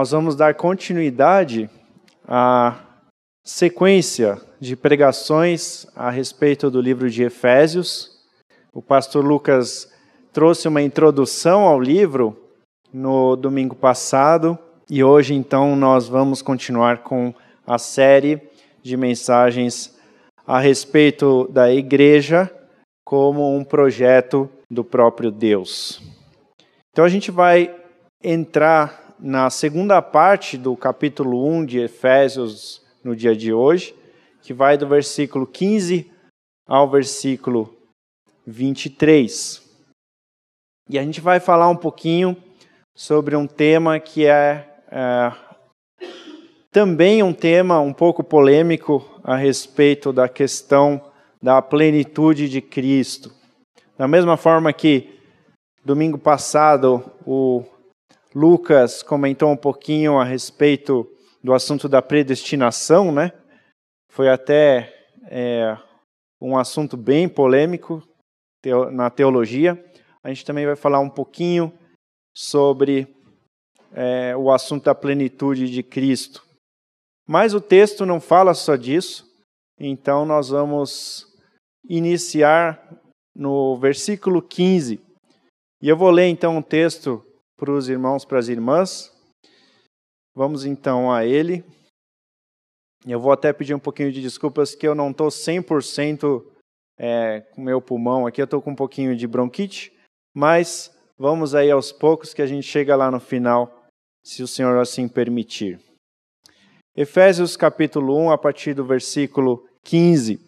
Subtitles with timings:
[0.00, 1.68] nós vamos dar continuidade
[2.26, 2.74] à
[3.44, 8.10] sequência de pregações a respeito do livro de Efésios.
[8.72, 9.92] O pastor Lucas
[10.32, 12.34] trouxe uma introdução ao livro
[12.90, 14.58] no domingo passado
[14.88, 17.34] e hoje então nós vamos continuar com
[17.66, 18.40] a série
[18.82, 19.94] de mensagens
[20.46, 22.50] a respeito da igreja
[23.04, 26.00] como um projeto do próprio Deus.
[26.90, 27.76] Então a gente vai
[28.24, 33.94] entrar na segunda parte do capítulo 1 de Efésios no dia de hoje,
[34.40, 36.10] que vai do versículo 15
[36.66, 37.76] ao versículo
[38.46, 39.62] 23.
[40.88, 42.36] E a gente vai falar um pouquinho
[42.96, 45.32] sobre um tema que é, é
[46.72, 51.10] também um tema um pouco polêmico a respeito da questão
[51.42, 53.30] da plenitude de Cristo.
[53.98, 55.20] Da mesma forma que
[55.84, 57.64] domingo passado o
[58.34, 61.10] Lucas comentou um pouquinho a respeito
[61.42, 63.32] do assunto da predestinação, né?
[64.08, 65.76] Foi até é,
[66.40, 68.02] um assunto bem polêmico
[68.92, 69.84] na teologia.
[70.22, 71.72] A gente também vai falar um pouquinho
[72.32, 73.08] sobre
[73.92, 76.44] é, o assunto da plenitude de Cristo.
[77.26, 79.28] Mas o texto não fala só disso,
[79.78, 81.26] então nós vamos
[81.88, 83.00] iniciar
[83.34, 85.00] no versículo 15.
[85.82, 87.24] E eu vou ler então um texto
[87.60, 89.12] para os irmãos, para as irmãs.
[90.34, 91.62] Vamos então a ele.
[93.06, 96.42] Eu vou até pedir um pouquinho de desculpas que eu não estou 100%
[96.98, 99.92] é, com meu pulmão aqui, eu estou com um pouquinho de bronquite,
[100.34, 103.84] mas vamos aí aos poucos que a gente chega lá no final,
[104.24, 105.78] se o Senhor assim permitir.
[106.96, 110.40] Efésios capítulo 1, a partir do versículo 15.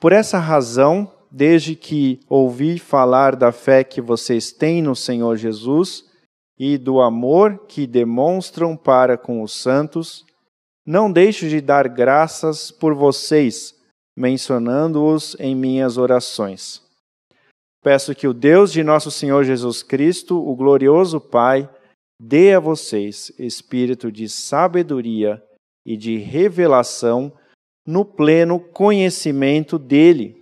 [0.00, 6.06] Por essa razão, desde que ouvi falar da fé que vocês têm no Senhor Jesus
[6.58, 10.24] e do amor que demonstram para com os santos,
[10.86, 13.74] não deixo de dar graças por vocês,
[14.16, 16.82] mencionando-os em minhas orações.
[17.82, 21.68] Peço que o Deus de nosso Senhor Jesus Cristo, o glorioso Pai,
[22.20, 25.42] dê a vocês espírito de sabedoria
[25.84, 27.32] e de revelação
[27.86, 30.35] no pleno conhecimento dele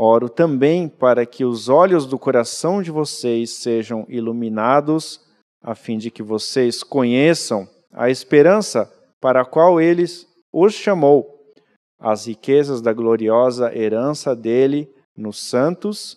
[0.00, 5.20] Oro também para que os olhos do coração de vocês sejam iluminados,
[5.60, 8.88] a fim de que vocês conheçam a esperança
[9.20, 10.04] para a qual ele
[10.52, 11.52] os chamou,
[11.98, 16.16] as riquezas da gloriosa herança dele nos santos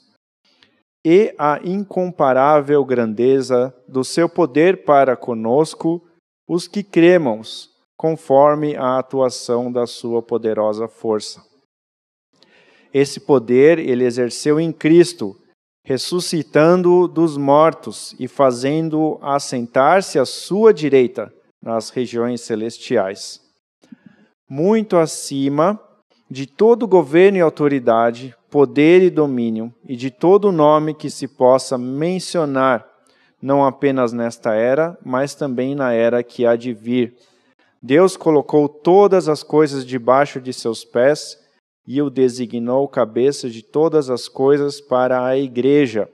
[1.04, 6.08] e a incomparável grandeza do seu poder para conosco,
[6.48, 11.50] os que cremos, conforme a atuação da sua poderosa força
[12.94, 15.38] esse poder ele exerceu em Cristo,
[15.84, 23.42] ressuscitando-o dos mortos e fazendo-o assentar-se à sua direita nas regiões celestiais.
[24.50, 25.80] Muito acima
[26.30, 31.78] de todo governo e autoridade, poder e domínio, e de todo nome que se possa
[31.78, 32.88] mencionar,
[33.42, 37.16] não apenas nesta era, mas também na era que há de vir.
[37.82, 41.41] Deus colocou todas as coisas debaixo de seus pés
[41.94, 46.10] e o designou cabeça de todas as coisas para a igreja,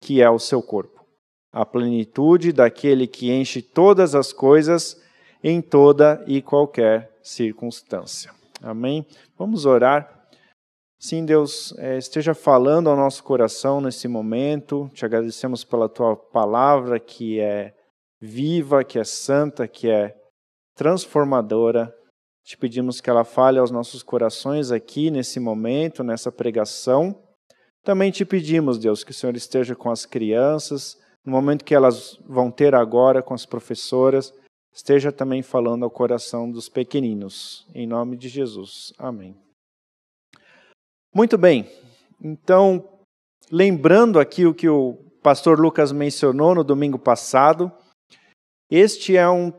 [0.00, 1.06] que é o seu corpo,
[1.52, 5.00] a plenitude daquele que enche todas as coisas
[5.40, 8.32] em toda e qualquer circunstância.
[8.60, 9.06] Amém?
[9.38, 10.26] Vamos orar.
[10.98, 14.90] Sim, Deus, é, esteja falando ao nosso coração nesse momento.
[14.92, 17.72] Te agradecemos pela tua palavra que é
[18.20, 20.16] viva, que é santa, que é
[20.74, 21.94] transformadora
[22.44, 27.16] te pedimos que ela fale aos nossos corações aqui, nesse momento, nessa pregação.
[27.84, 32.18] Também te pedimos, Deus, que o Senhor esteja com as crianças, no momento que elas
[32.26, 34.34] vão ter agora com as professoras,
[34.72, 37.66] esteja também falando ao coração dos pequeninos.
[37.74, 38.92] Em nome de Jesus.
[38.98, 39.36] Amém.
[41.14, 41.70] Muito bem.
[42.20, 42.88] Então,
[43.50, 47.70] lembrando aqui o que o pastor Lucas mencionou no domingo passado,
[48.70, 49.52] este é um,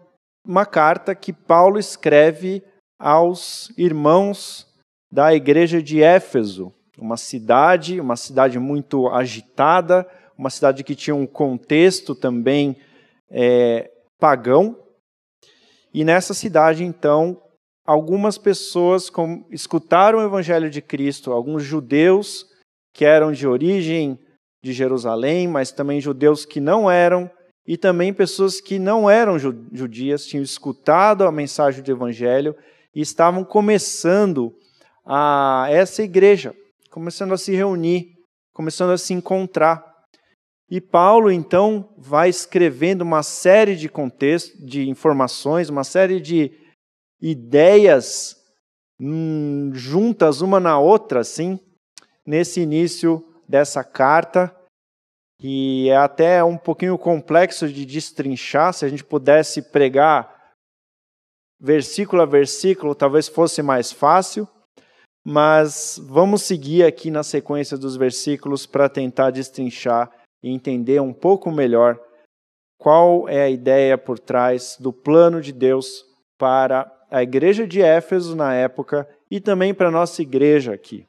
[0.45, 2.63] uma carta que Paulo escreve
[3.03, 4.65] aos irmãos
[5.11, 10.07] da igreja de Éfeso, uma cidade, uma cidade muito agitada,
[10.37, 12.77] uma cidade que tinha um contexto também
[13.29, 14.79] é, pagão.
[15.93, 17.41] E nessa cidade, então,
[17.85, 22.45] algumas pessoas com, escutaram o evangelho de Cristo, alguns judeus
[22.93, 24.17] que eram de origem
[24.63, 27.29] de Jerusalém, mas também judeus que não eram,
[27.67, 32.55] e também pessoas que não eram judias, tinham escutado a mensagem do evangelho
[32.95, 34.53] e estavam começando
[35.05, 36.55] a essa igreja,
[36.89, 38.13] começando a se reunir,
[38.53, 39.83] começando a se encontrar.
[40.69, 46.51] E Paulo, então, vai escrevendo uma série de contextos, de informações, uma série de
[47.21, 48.35] ideias
[48.99, 51.59] hum, juntas uma na outra, assim,
[52.25, 54.55] nesse início dessa carta.
[55.39, 60.32] E é até um pouquinho complexo de destrinchar, se a gente pudesse pregar
[61.63, 64.45] versículo a versículo, talvez fosse mais fácil,
[65.25, 70.11] mas vamos seguir aqui na sequência dos versículos para tentar destrinchar
[70.43, 71.97] e entender um pouco melhor
[72.77, 76.03] qual é a ideia por trás do plano de Deus
[76.37, 81.07] para a igreja de Éfeso na época e também para a nossa igreja aqui.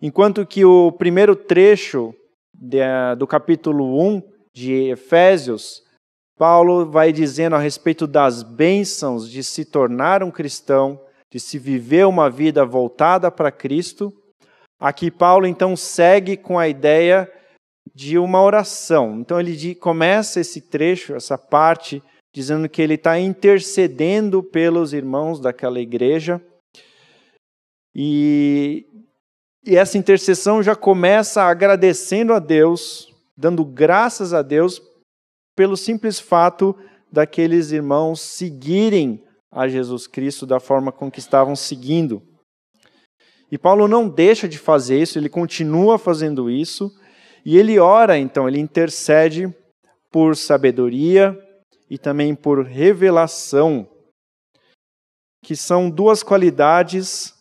[0.00, 2.14] Enquanto que o primeiro trecho
[3.18, 4.22] do capítulo 1
[4.54, 5.82] de Efésios,
[6.36, 11.00] Paulo vai dizendo a respeito das bênçãos de se tornar um cristão,
[11.30, 14.12] de se viver uma vida voltada para Cristo.
[14.80, 17.30] Aqui Paulo então segue com a ideia
[17.94, 19.20] de uma oração.
[19.20, 22.02] Então ele começa esse trecho, essa parte,
[22.34, 26.40] dizendo que ele está intercedendo pelos irmãos daquela igreja.
[27.94, 28.86] E,
[29.64, 34.80] e essa intercessão já começa agradecendo a Deus, dando graças a Deus
[35.56, 36.76] pelo simples fato
[37.10, 42.22] daqueles irmãos seguirem a Jesus Cristo da forma com que estavam seguindo.
[43.50, 46.90] E Paulo não deixa de fazer isso, ele continua fazendo isso
[47.44, 49.52] e ele ora, então, ele intercede
[50.10, 51.36] por sabedoria
[51.90, 53.88] e também por revelação,
[55.44, 57.34] que são duas qualidades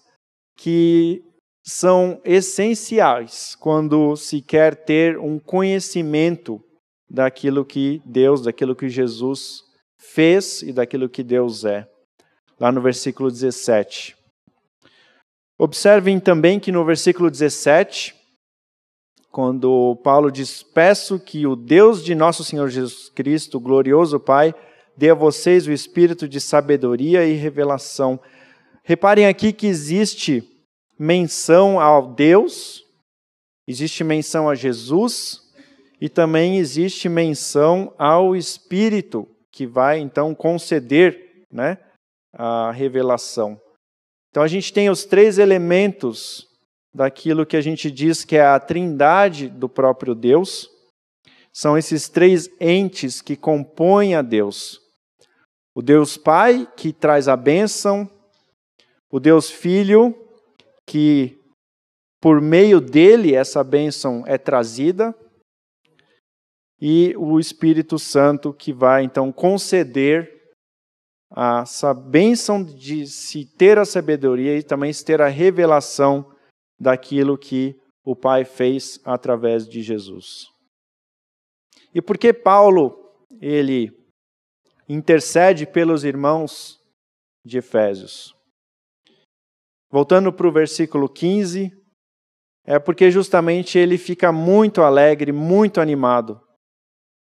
[0.57, 1.23] que
[1.63, 6.61] são essenciais quando se quer ter um conhecimento
[7.11, 9.63] daquilo que Deus, daquilo que Jesus
[9.97, 11.85] fez e daquilo que Deus é.
[12.57, 14.15] Lá no versículo 17.
[15.59, 18.15] Observem também que no versículo 17,
[19.29, 24.55] quando Paulo diz: Peço que o Deus de nosso Senhor Jesus Cristo, glorioso Pai,
[24.95, 28.19] dê a vocês o espírito de sabedoria e revelação.
[28.83, 30.43] Reparem aqui que existe
[30.97, 32.83] menção ao Deus,
[33.67, 35.50] existe menção a Jesus
[36.01, 41.77] e também existe menção ao Espírito, que vai então conceder né,
[42.33, 43.61] a revelação.
[44.31, 46.47] Então a gente tem os três elementos
[46.91, 50.67] daquilo que a gente diz que é a trindade do próprio Deus.
[51.53, 54.81] São esses três entes que compõem a Deus:
[55.75, 58.09] o Deus Pai, que traz a bênção,
[59.11, 60.17] o Deus Filho,
[60.87, 61.37] que
[62.19, 65.13] por meio dele essa bênção é trazida,
[66.81, 70.41] e o Espírito Santo, que vai então conceder
[71.61, 76.35] essa bênção de se ter a sabedoria e também se ter a revelação
[76.79, 80.47] daquilo que o Pai fez através de Jesus.
[81.93, 82.97] E por que Paulo
[83.39, 83.95] ele
[84.89, 86.81] intercede pelos irmãos
[87.45, 88.35] de Efésios?
[89.89, 91.71] Voltando para o versículo 15,
[92.65, 96.41] é porque justamente ele fica muito alegre, muito animado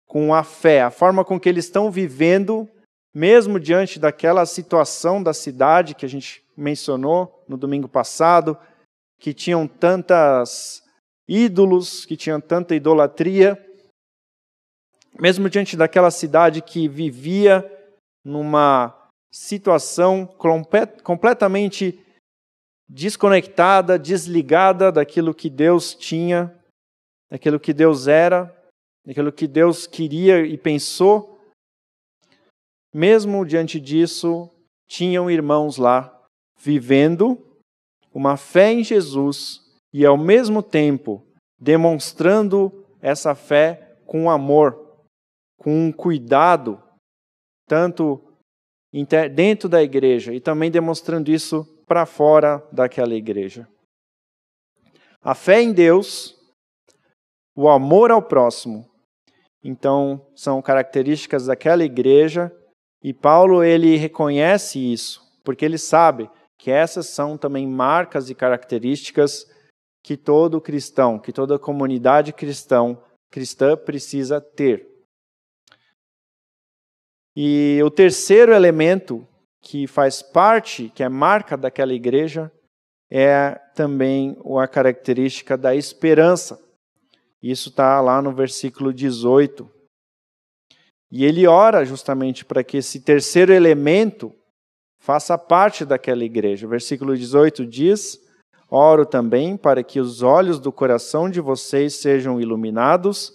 [0.08, 2.66] com a fé, a forma com que eles estão vivendo,
[3.14, 8.58] mesmo diante daquela situação da cidade que a gente mencionou no domingo passado,
[9.20, 10.82] que tinham tantas
[11.28, 13.62] ídolos, que tinham tanta idolatria,
[15.20, 17.64] mesmo diante daquela cidade que vivia
[18.24, 18.94] numa
[19.30, 20.26] situação
[21.04, 22.02] completamente
[22.88, 26.54] desconectada, desligada daquilo que Deus tinha,
[27.30, 28.57] daquilo que Deus era,
[29.04, 31.38] daquilo que Deus queria e pensou.
[32.92, 34.50] Mesmo diante disso,
[34.86, 36.14] tinham irmãos lá
[36.58, 37.38] vivendo
[38.12, 39.60] uma fé em Jesus
[39.92, 41.24] e, ao mesmo tempo,
[41.58, 45.02] demonstrando essa fé com amor,
[45.56, 46.82] com cuidado,
[47.66, 48.22] tanto
[49.34, 53.68] dentro da igreja e também demonstrando isso para fora daquela igreja.
[55.20, 56.37] A fé em Deus,
[57.60, 58.88] o amor ao próximo,
[59.64, 62.52] então são características daquela igreja
[63.02, 69.44] e Paulo ele reconhece isso, porque ele sabe que essas são também marcas e características
[70.04, 74.88] que todo cristão, que toda comunidade cristão, cristã precisa ter.
[77.36, 79.26] E o terceiro elemento
[79.60, 82.52] que faz parte, que é marca daquela igreja,
[83.10, 86.67] é também a característica da esperança.
[87.42, 89.70] Isso está lá no versículo 18.
[91.10, 94.34] E ele ora justamente para que esse terceiro elemento
[95.00, 96.66] faça parte daquela igreja.
[96.66, 98.18] O versículo 18 diz:
[98.70, 103.32] oro também para que os olhos do coração de vocês sejam iluminados,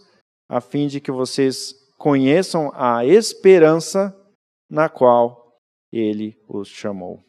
[0.48, 4.16] a fim de que vocês conheçam a esperança
[4.70, 5.58] na qual
[5.92, 7.24] ele os chamou.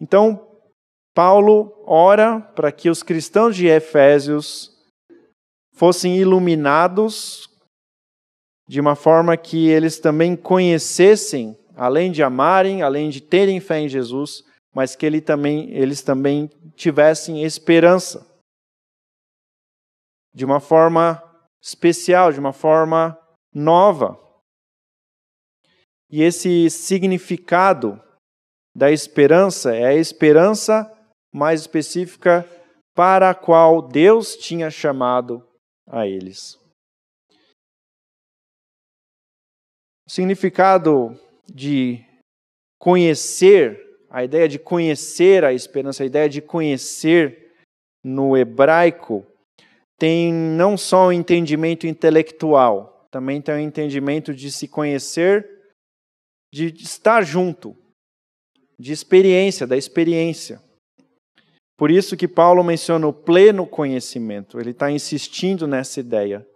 [0.00, 0.46] Então,
[1.14, 4.75] Paulo ora para que os cristãos de Efésios
[5.76, 7.48] fossem iluminados
[8.66, 13.88] de uma forma que eles também conhecessem, além de amarem, além de terem fé em
[13.88, 14.42] Jesus,
[14.74, 18.26] mas que ele também, eles também tivessem esperança.
[20.34, 21.22] De uma forma
[21.62, 23.16] especial, de uma forma
[23.54, 24.18] nova.
[26.10, 28.02] E esse significado
[28.74, 30.90] da esperança é a esperança
[31.32, 32.48] mais específica
[32.94, 35.46] para a qual Deus tinha chamado
[35.86, 36.58] a eles.
[40.06, 41.18] O significado
[41.52, 42.04] de
[42.78, 47.52] conhecer, a ideia de conhecer a esperança, a ideia de conhecer
[48.04, 49.26] no hebraico,
[49.98, 55.48] tem não só um entendimento intelectual, também tem um entendimento de se conhecer,
[56.52, 57.76] de estar junto,
[58.78, 60.62] de experiência, da experiência.
[61.76, 64.58] Por isso que Paulo menciona o pleno conhecimento.
[64.58, 66.46] Ele está insistindo nessa ideia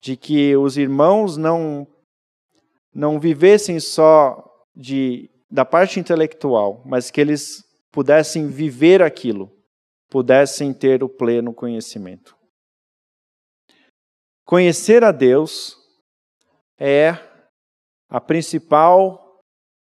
[0.00, 1.86] de que os irmãos não
[2.92, 4.44] não vivessem só
[4.74, 9.50] de da parte intelectual, mas que eles pudessem viver aquilo,
[10.08, 12.36] pudessem ter o pleno conhecimento.
[14.44, 15.76] Conhecer a Deus
[16.78, 17.10] é
[18.08, 19.40] a principal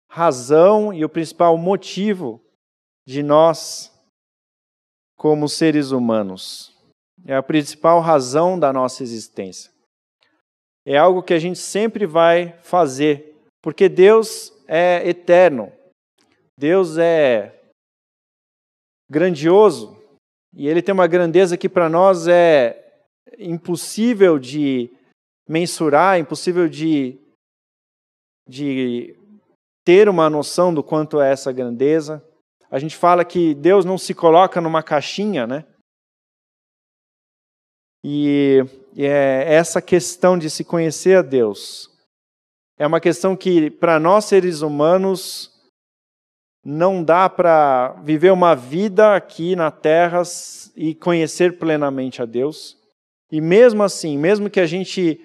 [0.09, 2.41] razão e o principal motivo
[3.05, 3.91] de nós,
[5.17, 6.74] como seres humanos.
[7.25, 9.71] É a principal razão da nossa existência.
[10.86, 15.71] É algo que a gente sempre vai fazer, porque Deus é eterno,
[16.57, 17.53] Deus é
[19.09, 19.97] grandioso,
[20.53, 23.03] e Ele tem uma grandeza que para nós é
[23.38, 24.89] impossível de
[25.47, 27.19] mensurar, impossível de,
[28.47, 29.15] de
[29.86, 32.24] ter uma noção do quanto é essa grandeza.
[32.69, 35.65] A gente fala que Deus não se coloca numa caixinha, né?
[38.03, 38.63] E,
[38.97, 41.95] é essa questão de se conhecer a Deus
[42.77, 45.51] é uma questão que, para nós seres humanos,
[46.63, 50.21] não dá para viver uma vida aqui na Terra
[50.75, 52.77] e conhecer plenamente a Deus.
[53.31, 55.19] E mesmo assim, mesmo que a gente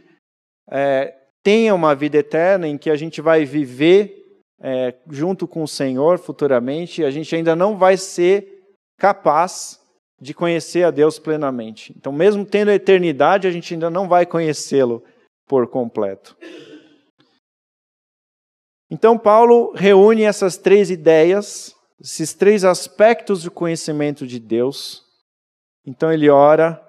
[0.71, 4.22] é, tenha uma vida eterna em que a gente vai viver
[4.63, 8.63] é, junto com o Senhor futuramente, a gente ainda não vai ser
[8.97, 9.81] capaz
[10.21, 11.93] de conhecer a Deus plenamente.
[11.97, 15.03] Então, mesmo tendo a eternidade, a gente ainda não vai conhecê-lo
[15.49, 16.37] por completo.
[18.89, 25.03] Então, Paulo reúne essas três ideias, esses três aspectos do conhecimento de Deus.
[25.85, 26.81] Então, ele ora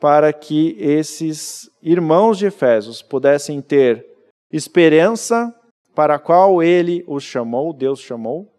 [0.00, 4.04] para que esses irmãos de Efésios pudessem ter
[4.50, 5.54] esperança
[5.94, 8.52] para a qual ele os chamou, Deus chamou,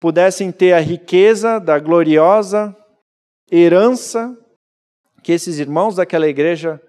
[0.00, 2.76] pudessem ter a riqueza da gloriosa
[3.50, 4.36] herança
[5.22, 6.80] que esses irmãos daquela igreja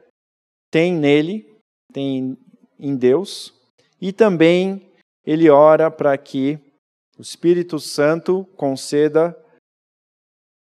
[0.70, 1.50] têm nele,
[1.92, 2.38] têm
[2.78, 3.54] em Deus,
[4.00, 4.92] e também
[5.26, 6.60] ele ora para que
[7.18, 9.36] o Espírito Santo conceda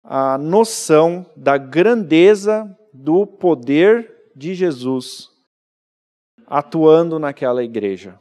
[0.03, 5.32] a noção da grandeza do poder de Jesus
[6.47, 8.19] atuando naquela igreja.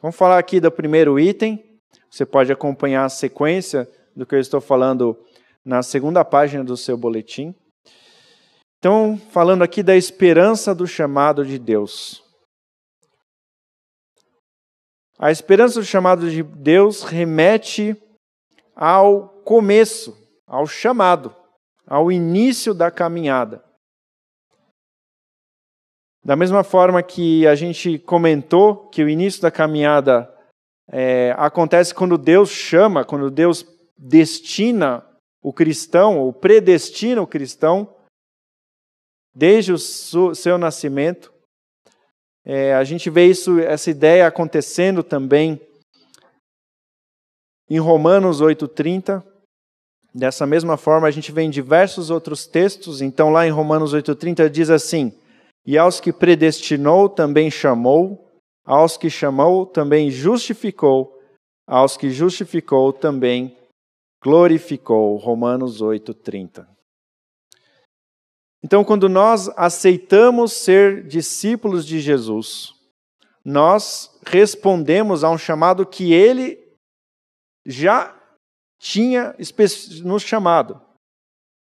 [0.00, 1.62] Vamos falar aqui do primeiro item.
[2.10, 5.16] Você pode acompanhar a sequência do que eu estou falando
[5.64, 7.54] na segunda página do seu boletim.
[8.78, 12.24] Então, falando aqui da esperança do chamado de Deus.
[15.18, 17.94] A esperança do chamado de Deus remete
[18.74, 20.16] ao começo,
[20.46, 21.36] ao chamado,
[21.86, 23.62] ao início da caminhada.
[26.24, 30.32] Da mesma forma que a gente comentou que o início da caminhada
[30.90, 33.64] é, acontece quando Deus chama, quando Deus
[33.96, 35.04] destina
[35.42, 37.96] o cristão, ou predestina o cristão,
[39.34, 41.32] desde o seu nascimento.
[42.44, 45.60] É, a gente vê isso, essa ideia acontecendo também
[47.68, 49.24] em Romanos 8,30.
[50.12, 53.00] Dessa mesma forma, a gente vê em diversos outros textos.
[53.00, 55.16] Então, lá em Romanos 8,30 diz assim:
[55.66, 58.30] E aos que predestinou também chamou,
[58.64, 61.18] aos que chamou também justificou,
[61.66, 63.56] aos que justificou também
[64.22, 65.16] glorificou.
[65.16, 66.66] Romanos 8,30.
[68.62, 72.74] Então, quando nós aceitamos ser discípulos de Jesus,
[73.44, 76.58] nós respondemos a um chamado que ele
[77.64, 78.14] já
[78.78, 79.34] tinha
[80.04, 80.80] nos chamado.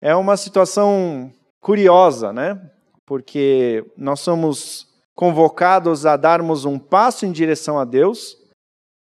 [0.01, 1.31] É uma situação
[1.61, 2.71] curiosa, né?
[3.11, 8.37] Porque nós somos convocados a darmos um passo em direção a Deus,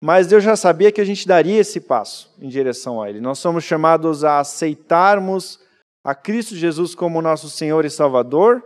[0.01, 3.19] mas Deus já sabia que a gente daria esse passo em direção a Ele.
[3.19, 5.59] Nós somos chamados a aceitarmos
[6.05, 8.63] a Cristo Jesus como nosso Senhor e Salvador,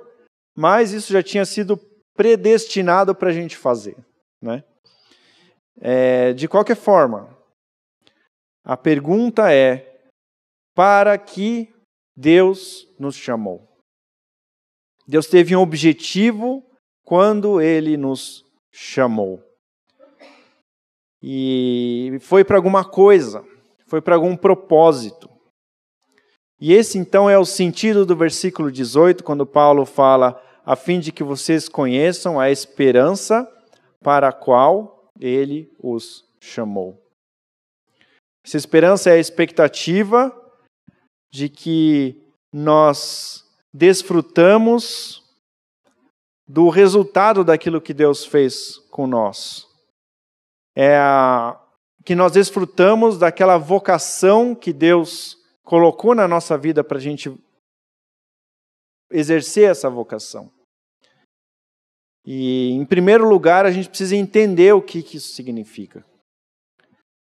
[0.55, 1.75] mas isso já tinha sido
[2.15, 3.97] predestinado para a gente fazer.
[4.39, 4.63] Né?
[5.81, 7.35] É, de qualquer forma,
[8.63, 9.91] a pergunta é:
[10.75, 11.73] para que
[12.15, 13.74] Deus nos chamou?
[15.07, 16.63] Deus teve um objetivo
[17.03, 19.41] quando ele nos chamou.
[21.21, 23.45] E foi para alguma coisa,
[23.87, 25.29] foi para algum propósito.
[26.59, 31.11] E esse então é o sentido do versículo 18, quando Paulo fala: a fim de
[31.11, 33.47] que vocês conheçam a esperança
[34.01, 37.01] para a qual ele os chamou.
[38.43, 40.31] Essa esperança é a expectativa
[41.31, 43.44] de que nós
[43.75, 45.21] desfrutamos
[46.47, 49.67] do resultado daquilo que Deus fez com nós.
[50.73, 51.59] É a,
[52.05, 57.35] que nós desfrutamos daquela vocação que Deus colocou na nossa vida para a gente
[59.11, 60.49] exercer essa vocação.
[62.25, 66.05] E, em primeiro lugar, a gente precisa entender o que, que isso significa.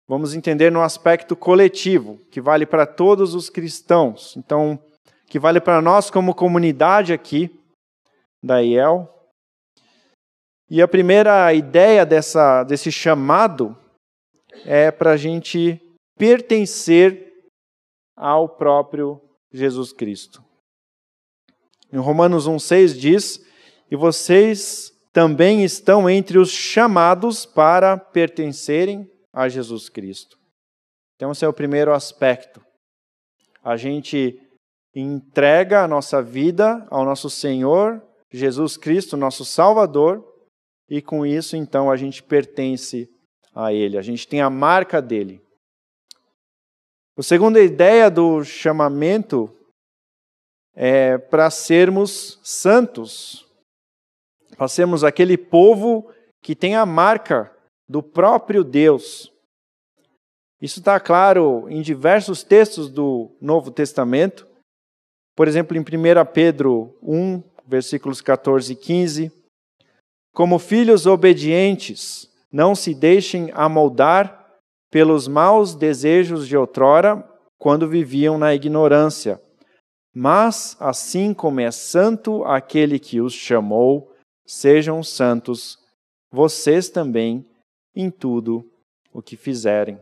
[0.06, 4.36] Vamos entender no aspecto coletivo, que vale para todos os cristãos.
[4.36, 4.78] Então,
[5.26, 7.50] que vale para nós como comunidade aqui
[8.42, 9.12] da IEL.
[10.68, 13.76] E a primeira ideia dessa, desse chamado
[14.64, 15.80] é para a gente
[16.18, 17.34] pertencer
[18.16, 19.20] ao próprio
[19.52, 20.42] Jesus Cristo.
[21.92, 23.44] Em Romanos 1,6 diz:
[23.90, 30.38] E vocês também estão entre os chamados para pertencerem a Jesus Cristo.
[31.14, 32.64] Então, esse é o primeiro aspecto.
[33.62, 34.40] A gente
[35.00, 40.24] entrega a nossa vida ao nosso Senhor, Jesus Cristo, nosso Salvador,
[40.88, 43.08] e com isso, então, a gente pertence
[43.54, 45.42] a Ele, a gente tem a marca dele.
[47.18, 49.50] A segunda ideia do chamamento
[50.74, 53.46] é para sermos santos,
[54.56, 57.50] para sermos aquele povo que tem a marca
[57.88, 59.32] do próprio Deus.
[60.60, 64.45] Isso está claro em diversos textos do Novo Testamento.
[65.36, 65.84] Por exemplo, em 1
[66.32, 69.32] Pedro 1, versículos 14 e 15.
[70.32, 74.46] Como filhos obedientes, não se deixem amoldar
[74.90, 77.22] pelos maus desejos de outrora,
[77.58, 79.40] quando viviam na ignorância.
[80.14, 84.14] Mas, assim como é santo aquele que os chamou,
[84.46, 85.78] sejam santos
[86.30, 87.44] vocês também
[87.94, 88.64] em tudo
[89.12, 89.98] o que fizerem.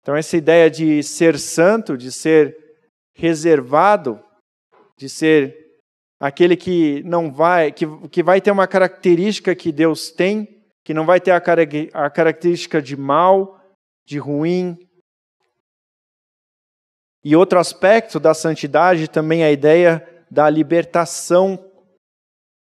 [0.00, 2.67] Então, essa ideia de ser santo, de ser
[3.18, 4.22] reservado,
[4.96, 5.56] de ser
[6.20, 11.04] aquele que não vai, que, que vai ter uma característica que Deus tem, que não
[11.04, 11.42] vai ter a,
[11.94, 13.60] a característica de mal,
[14.06, 14.78] de ruim.
[17.24, 21.62] E outro aspecto da santidade também é a ideia da libertação.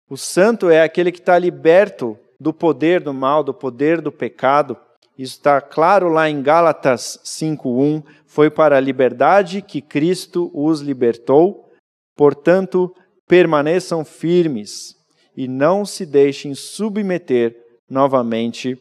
[0.10, 4.76] O santo é aquele que está liberto do poder do mal, do poder do pecado.
[5.18, 11.72] Isso está claro lá em Gálatas 5:1, foi para a liberdade que Cristo os libertou.
[12.16, 12.96] Portanto,
[13.28, 14.96] permaneçam firmes
[15.36, 17.56] e não se deixem submeter
[17.90, 18.80] novamente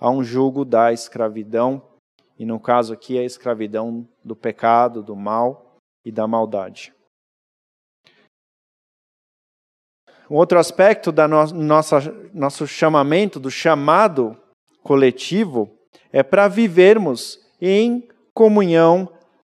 [0.00, 1.82] a um jugo da escravidão,
[2.38, 6.92] e no caso aqui a escravidão do pecado, do mal e da maldade.
[10.30, 11.38] Um outro aspecto da no
[12.34, 14.36] nosso chamamento, do chamado
[14.82, 15.77] coletivo,
[16.12, 19.08] é para vivermos em comunhão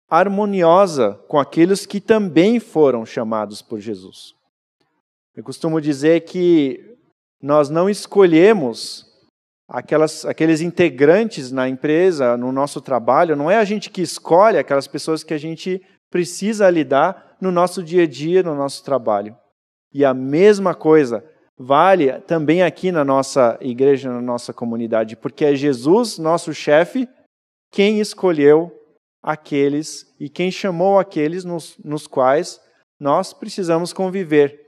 [0.09, 4.35] harmoniosa com aqueles que também foram chamados por Jesus.
[5.37, 6.97] Eu costumo dizer que
[7.41, 9.07] nós não escolhemos
[9.69, 14.89] aquelas, aqueles integrantes na empresa, no nosso trabalho, não é a gente que escolhe aquelas
[14.89, 19.37] pessoas que a gente precisa lidar no nosso dia a dia, no nosso trabalho.
[19.93, 21.25] E a mesma coisa
[21.59, 27.09] vale também aqui na nossa igreja, na nossa comunidade, porque é Jesus, nosso chefe,
[27.73, 28.73] quem escolheu
[29.23, 32.61] aqueles e quem chamou aqueles nos, nos quais
[33.01, 34.67] nós precisamos conviver.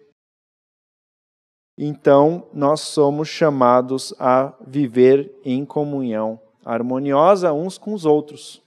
[1.79, 8.63] Então, nós somos chamados a viver em comunhão harmoniosa uns com os outros.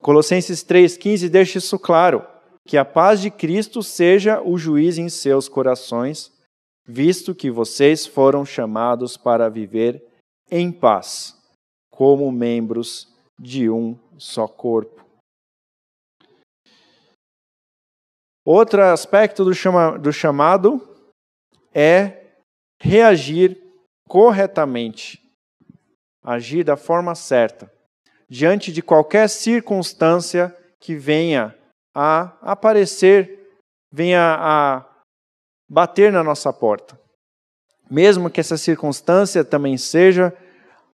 [0.00, 2.26] Colossenses 3,15 deixa isso claro
[2.66, 6.32] que a paz de Cristo seja o juiz em seus corações,
[6.88, 10.02] visto que vocês foram chamados para viver
[10.50, 11.38] em paz,
[11.90, 15.04] como membros de um só corpo.
[18.42, 20.80] Outro aspecto do, chama, do chamado
[21.74, 22.24] é
[22.80, 23.60] reagir
[24.08, 25.22] corretamente,
[26.24, 27.70] agir da forma certa,
[28.26, 31.54] diante de qualquer circunstância que venha
[31.94, 33.60] a aparecer,
[33.92, 34.87] venha a
[35.68, 36.98] bater na nossa porta.
[37.90, 40.34] Mesmo que essa circunstância também seja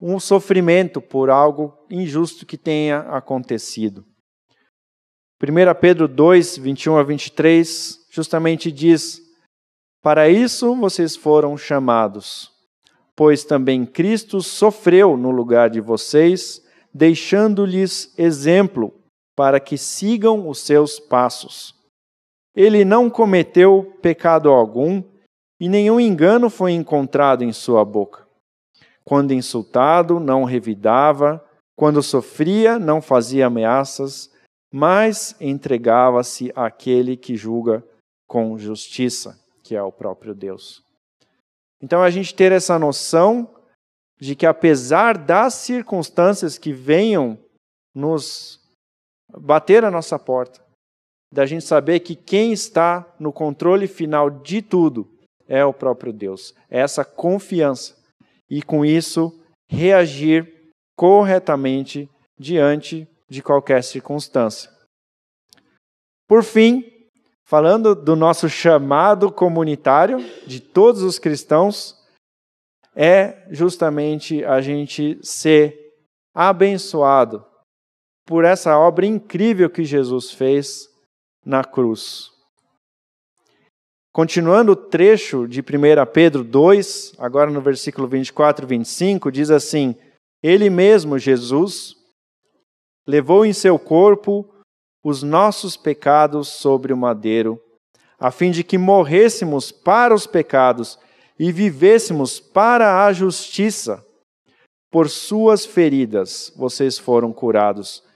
[0.00, 4.04] um sofrimento por algo injusto que tenha acontecido.
[5.42, 9.20] 1 Pedro 2, 21 a 23, justamente diz:
[10.02, 12.50] Para isso vocês foram chamados,
[13.14, 18.92] pois também Cristo sofreu no lugar de vocês, deixando-lhes exemplo
[19.36, 21.77] para que sigam os seus passos.
[22.58, 25.00] Ele não cometeu pecado algum
[25.60, 28.26] e nenhum engano foi encontrado em sua boca.
[29.04, 31.40] Quando insultado, não revidava,
[31.76, 34.28] quando sofria, não fazia ameaças,
[34.72, 37.84] mas entregava-se àquele que julga
[38.26, 40.82] com justiça, que é o próprio Deus.
[41.80, 43.48] Então a gente ter essa noção
[44.20, 47.38] de que apesar das circunstâncias que venham
[47.94, 48.60] nos
[49.30, 50.66] bater a nossa porta,
[51.32, 55.08] da gente saber que quem está no controle final de tudo
[55.46, 56.54] é o próprio Deus.
[56.70, 57.96] É essa confiança.
[58.50, 59.38] E com isso,
[59.68, 64.70] reagir corretamente diante de qualquer circunstância.
[66.26, 66.84] Por fim,
[67.44, 71.96] falando do nosso chamado comunitário de todos os cristãos,
[72.94, 75.94] é justamente a gente ser
[76.34, 77.44] abençoado
[78.26, 80.87] por essa obra incrível que Jesus fez
[81.48, 82.30] na cruz.
[84.12, 85.64] Continuando o trecho de 1
[86.12, 89.96] Pedro 2, agora no versículo 24 e 25, diz assim:
[90.42, 91.96] Ele mesmo, Jesus,
[93.06, 94.46] levou em seu corpo
[95.02, 97.58] os nossos pecados sobre o madeiro,
[98.18, 100.98] a fim de que morrêssemos para os pecados
[101.38, 104.04] e vivêssemos para a justiça.
[104.90, 108.06] Por suas feridas vocês foram curados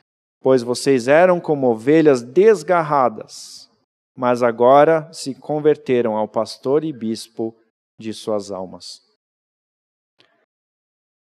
[0.42, 3.70] pois vocês eram como ovelhas desgarradas,
[4.16, 7.57] mas agora se converteram ao pastor e bispo
[7.98, 9.00] de suas almas.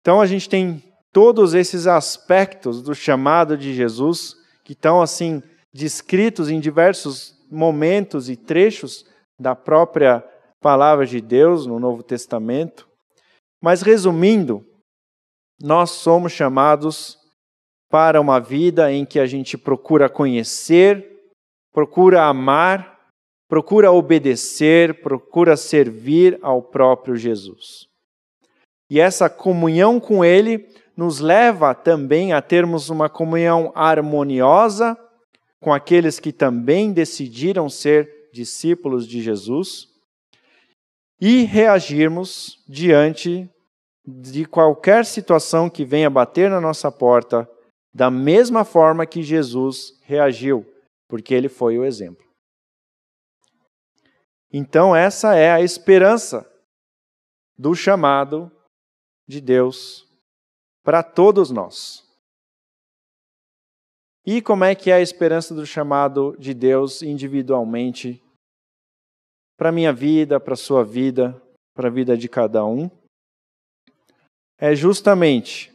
[0.01, 5.41] Então a gente tem todos esses aspectos do chamado de Jesus que estão assim
[5.73, 9.05] descritos em diversos momentos e trechos
[9.39, 10.23] da própria
[10.61, 12.87] palavra de Deus no Novo Testamento.
[13.61, 14.65] Mas resumindo,
[15.61, 17.17] nós somos chamados
[17.95, 21.17] para uma vida em que a gente procura conhecer,
[21.71, 22.99] procura amar,
[23.47, 27.87] procura obedecer, procura servir ao próprio Jesus.
[28.89, 34.97] E essa comunhão com Ele nos leva também a termos uma comunhão harmoniosa
[35.61, 39.87] com aqueles que também decidiram ser discípulos de Jesus
[41.21, 43.49] e reagirmos diante
[44.05, 47.49] de qualquer situação que venha bater na nossa porta
[47.95, 50.65] da mesma forma que Jesus reagiu,
[51.07, 52.25] porque ele foi o exemplo.
[54.51, 56.45] Então, essa é a esperança
[57.57, 58.51] do chamado
[59.25, 60.05] de Deus
[60.83, 62.05] para todos nós.
[64.25, 68.21] E como é que é a esperança do chamado de Deus individualmente
[69.57, 71.41] para minha vida, para sua vida,
[71.73, 72.91] para a vida de cada um?
[74.57, 75.74] É justamente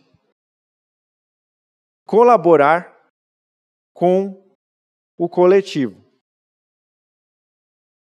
[2.10, 3.08] colaborar
[3.94, 4.52] com
[5.16, 6.04] o coletivo.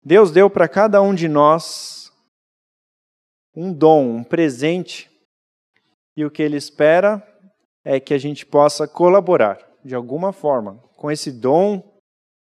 [0.03, 2.11] Deus deu para cada um de nós
[3.55, 5.11] um dom, um presente,
[6.17, 7.23] e o que Ele espera
[7.85, 12.01] é que a gente possa colaborar de alguma forma com esse dom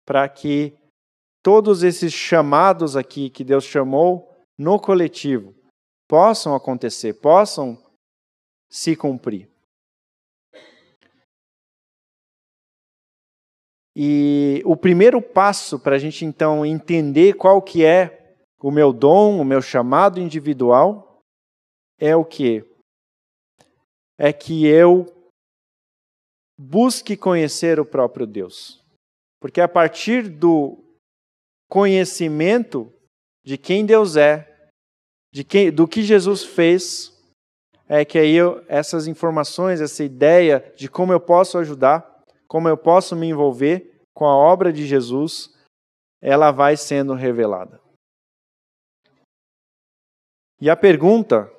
[0.06, 0.78] para que
[1.42, 5.52] todos esses chamados aqui que Deus chamou no coletivo
[6.08, 7.76] possam acontecer, possam
[8.70, 9.51] se cumprir.
[13.94, 19.40] E o primeiro passo para a gente então entender qual que é o meu dom,
[19.40, 21.20] o meu chamado individual,
[21.98, 22.64] é o que?
[24.18, 25.06] É que eu
[26.58, 28.80] busque conhecer o próprio Deus.
[29.40, 30.78] Porque a partir do
[31.68, 32.92] conhecimento
[33.44, 34.48] de quem Deus é,
[35.32, 37.12] de quem, do que Jesus fez,
[37.88, 42.11] é que aí eu, essas informações, essa ideia de como eu posso ajudar,
[42.52, 45.58] como eu posso me envolver com a obra de Jesus,
[46.20, 47.80] ela vai sendo revelada.
[50.60, 51.50] E a pergunta: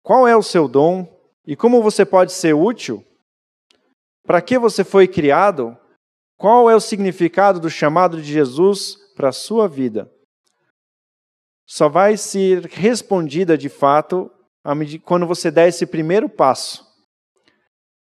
[0.00, 1.12] qual é o seu dom
[1.44, 3.04] e como você pode ser útil,
[4.24, 5.76] para que você foi criado,
[6.36, 10.08] qual é o significado do chamado de Jesus para a sua vida,
[11.66, 14.30] só vai ser respondida de fato
[15.04, 16.87] quando você der esse primeiro passo.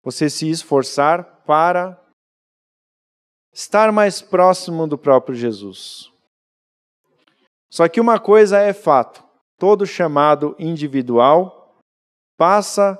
[0.09, 2.03] Você se esforçar para
[3.53, 6.11] estar mais próximo do próprio Jesus.
[7.71, 9.23] Só que uma coisa é fato:
[9.59, 11.79] todo chamado individual
[12.35, 12.97] passa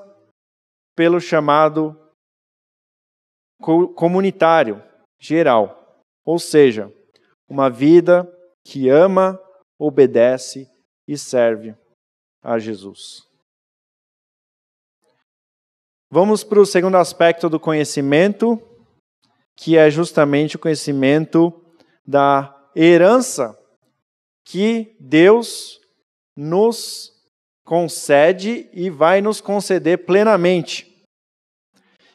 [0.94, 2.00] pelo chamado
[3.96, 4.80] comunitário,
[5.18, 6.00] geral.
[6.24, 6.94] Ou seja,
[7.48, 8.22] uma vida
[8.64, 9.36] que ama,
[9.76, 10.70] obedece
[11.08, 11.76] e serve
[12.40, 13.28] a Jesus.
[16.12, 18.60] Vamos para o segundo aspecto do conhecimento,
[19.56, 21.54] que é justamente o conhecimento
[22.04, 23.56] da herança
[24.44, 25.80] que Deus
[26.36, 27.12] nos
[27.64, 31.06] concede e vai nos conceder plenamente.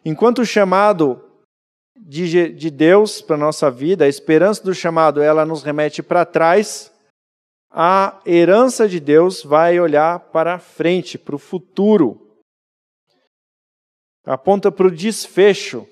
[0.03, 1.23] Enquanto o chamado
[1.95, 6.25] de, de Deus para a nossa vida, a esperança do chamado, ela nos remete para
[6.25, 6.91] trás,
[7.71, 12.24] a herança de Deus vai olhar para frente, para o futuro
[14.25, 15.88] aponta para o desfecho,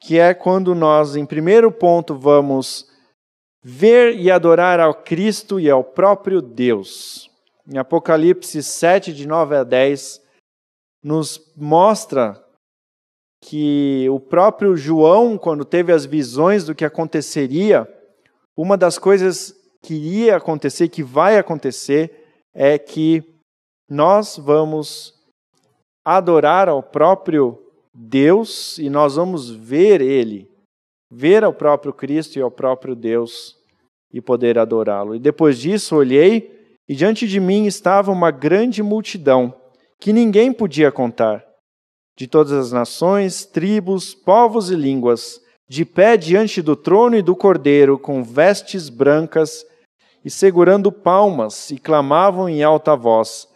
[0.00, 2.88] que é quando nós, em primeiro ponto, vamos
[3.62, 7.30] ver e adorar ao Cristo e ao próprio Deus.
[7.68, 10.20] Em Apocalipse 7, de 9 a 10,
[11.02, 12.42] nos mostra
[13.42, 17.88] que o próprio João, quando teve as visões do que aconteceria,
[18.56, 23.22] uma das coisas que iria acontecer, que vai acontecer, é que
[23.88, 25.19] nós vamos
[26.04, 27.58] adorar ao próprio
[27.94, 30.48] Deus e nós vamos ver Ele,
[31.10, 33.56] ver ao próprio Cristo e ao próprio Deus
[34.12, 35.14] e poder adorá-lo.
[35.14, 36.58] E depois disso olhei
[36.88, 39.54] e diante de mim estava uma grande multidão
[40.00, 41.44] que ninguém podia contar,
[42.16, 47.36] de todas as nações, tribos, povos e línguas, de pé diante do trono e do
[47.36, 49.64] cordeiro, com vestes brancas
[50.24, 53.46] e segurando palmas, e clamavam em alta voz: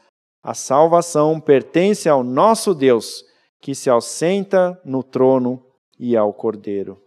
[0.44, 3.24] a salvação pertence ao nosso Deus,
[3.62, 5.64] que se assenta no trono
[5.98, 7.02] e ao Cordeiro.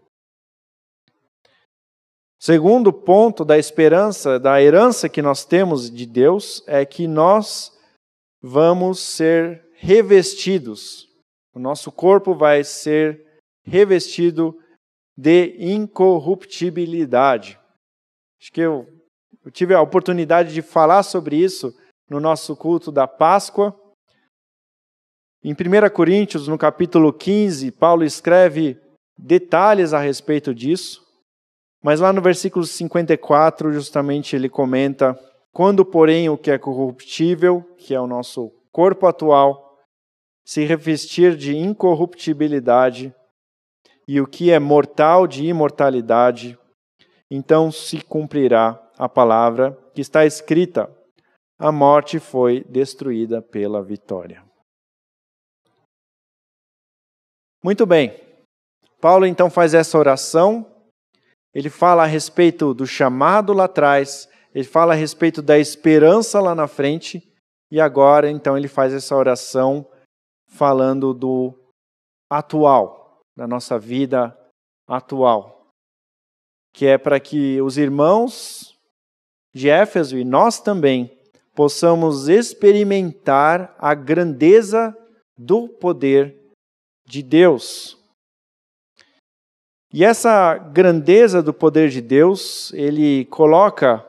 [2.40, 7.72] Segundo ponto da esperança, da herança que nós temos de Deus, é que nós
[8.42, 11.08] vamos ser revestidos.
[11.54, 13.24] O nosso corpo vai ser
[13.64, 14.58] revestido
[15.16, 17.60] de incorruptibilidade.
[18.42, 18.88] Acho que eu,
[19.46, 21.72] eu tive a oportunidade de falar sobre isso
[22.10, 23.76] no nosso culto da Páscoa.
[25.44, 28.80] Em 1 Coríntios, no capítulo 15, Paulo escreve
[29.18, 31.06] detalhes a respeito disso,
[31.84, 35.18] mas lá no versículo 54, justamente ele comenta:
[35.54, 39.78] Quando, porém, o que é corruptível, que é o nosso corpo atual,
[40.46, 43.14] se revestir de incorruptibilidade,
[44.08, 46.58] e o que é mortal de imortalidade,
[47.30, 50.90] então se cumprirá a palavra que está escrita:
[51.60, 54.46] a morte foi destruída pela vitória.
[57.64, 58.14] Muito bem.
[59.02, 60.66] Paulo então faz essa oração.
[61.54, 66.54] Ele fala a respeito do chamado lá atrás, ele fala a respeito da esperança lá
[66.54, 67.34] na frente,
[67.72, 69.90] e agora então ele faz essa oração
[70.48, 71.58] falando do
[72.30, 74.38] atual, da nossa vida
[74.88, 75.68] atual,
[76.74, 78.78] que é para que os irmãos
[79.54, 81.17] de Éfeso e nós também
[81.58, 84.96] possamos experimentar a grandeza
[85.36, 86.38] do poder
[87.04, 87.98] de Deus.
[89.92, 94.08] E essa grandeza do poder de Deus, ele coloca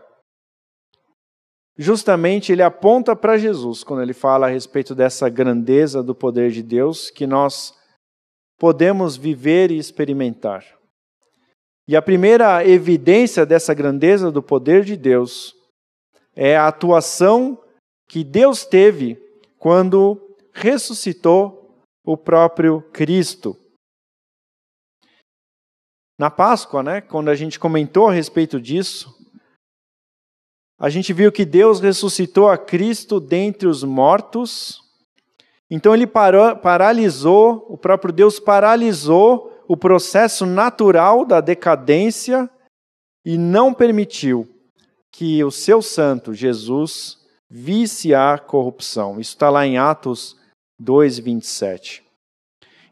[1.78, 6.62] justamente ele aponta para Jesus quando ele fala a respeito dessa grandeza do poder de
[6.62, 7.72] Deus que nós
[8.58, 10.66] podemos viver e experimentar.
[11.88, 15.56] E a primeira evidência dessa grandeza do poder de Deus
[16.40, 17.60] é a atuação
[18.08, 19.20] que Deus teve
[19.58, 23.56] quando ressuscitou o próprio Cristo.
[26.16, 29.12] Na Páscoa, né, quando a gente comentou a respeito disso,
[30.78, 34.80] a gente viu que Deus ressuscitou a Cristo dentre os mortos.
[35.68, 42.48] Então ele parou, paralisou, o próprio Deus paralisou o processo natural da decadência
[43.24, 44.48] e não permitiu
[45.18, 47.18] que o seu santo, Jesus,
[47.50, 49.20] visse a corrupção.
[49.20, 50.36] Isso está lá em Atos
[50.78, 52.04] 2, 27.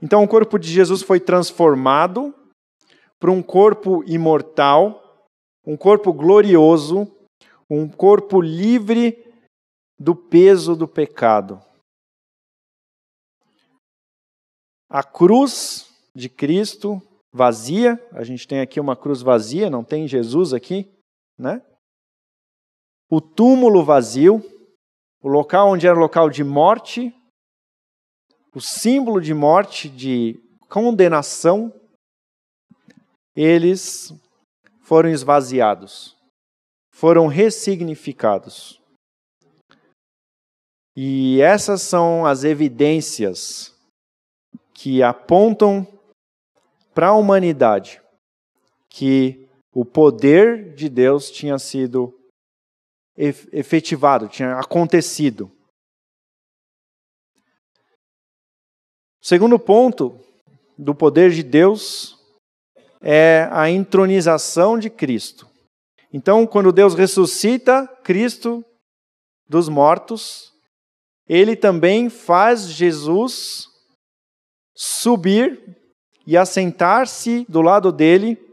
[0.02, 2.34] Então, o corpo de Jesus foi transformado
[3.20, 5.24] para um corpo imortal,
[5.64, 7.06] um corpo glorioso,
[7.70, 9.24] um corpo livre
[9.98, 11.62] do peso do pecado.
[14.88, 20.54] a cruz de Cristo vazia, a gente tem aqui uma cruz vazia, não tem Jesus
[20.54, 20.90] aqui,
[21.38, 21.62] né?
[23.08, 24.42] O túmulo vazio,
[25.22, 27.14] o local onde era local de morte,
[28.54, 31.72] o símbolo de morte, de condenação,
[33.34, 34.12] eles
[34.80, 36.16] foram esvaziados,
[36.90, 38.80] foram ressignificados.
[40.96, 43.76] E essas são as evidências
[44.72, 45.86] que apontam
[46.94, 48.00] para a humanidade
[48.88, 52.18] que o poder de Deus tinha sido
[53.16, 55.50] efetivado, tinha acontecido.
[59.22, 60.20] O segundo ponto
[60.79, 62.16] do poder de Deus
[63.00, 65.48] é a entronização de Cristo.
[66.12, 68.64] Então, quando Deus ressuscita Cristo
[69.48, 70.52] dos mortos,
[71.29, 73.68] ele também faz Jesus
[74.74, 75.76] subir
[76.26, 78.45] e assentar-se do lado dele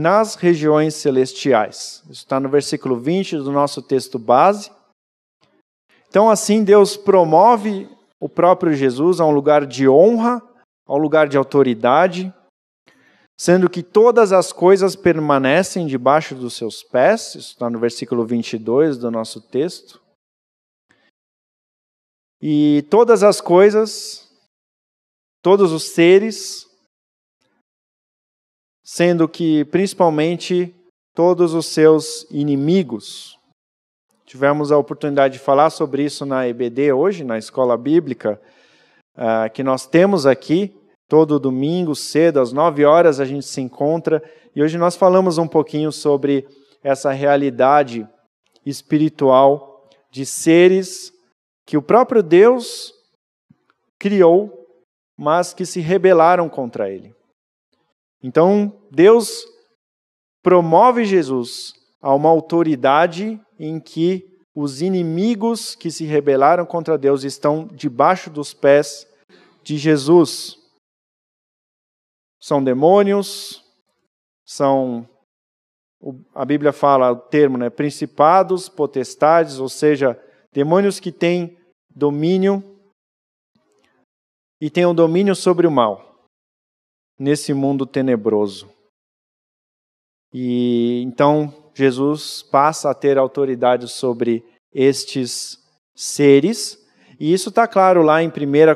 [0.00, 2.02] nas regiões celestiais.
[2.04, 4.70] Isso está no versículo 20 do nosso texto base.
[6.08, 10.42] Então, assim, Deus promove o próprio Jesus a um lugar de honra,
[10.86, 12.34] a um lugar de autoridade,
[13.38, 17.34] sendo que todas as coisas permanecem debaixo dos seus pés.
[17.34, 20.00] Isso está no versículo 22 do nosso texto.
[22.40, 24.30] E todas as coisas,
[25.42, 26.69] todos os seres,
[28.92, 30.74] sendo que principalmente
[31.14, 33.38] todos os seus inimigos.
[34.26, 38.40] Tivemos a oportunidade de falar sobre isso na EBD hoje, na escola bíblica,
[39.16, 40.76] uh, que nós temos aqui.
[41.08, 44.20] Todo domingo, cedo, às nove horas, a gente se encontra.
[44.56, 46.44] E hoje nós falamos um pouquinho sobre
[46.82, 48.08] essa realidade
[48.66, 51.12] espiritual de seres
[51.64, 52.92] que o próprio Deus
[54.00, 54.66] criou,
[55.16, 57.19] mas que se rebelaram contra ele.
[58.22, 59.46] Então, Deus
[60.42, 67.66] promove Jesus a uma autoridade em que os inimigos que se rebelaram contra Deus estão
[67.68, 69.06] debaixo dos pés
[69.62, 70.58] de Jesus.
[72.40, 73.64] São demônios,
[74.46, 75.08] são
[76.34, 80.18] a Bíblia fala o termo, né, principados, potestades, ou seja,
[80.50, 81.58] demônios que têm
[81.94, 82.64] domínio
[84.58, 86.09] e tem o um domínio sobre o mal
[87.20, 88.70] nesse mundo tenebroso.
[90.32, 95.58] E então Jesus passa a ter autoridade sobre estes
[95.94, 96.78] seres,
[97.18, 98.32] e isso está claro lá em 1